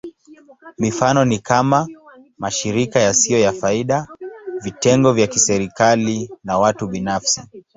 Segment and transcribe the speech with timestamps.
[0.77, 1.87] Mifano ni kama:
[2.37, 4.07] mashirika yasiyo ya faida,
[4.63, 7.41] vitengo vya kiserikali, na watu binafsi.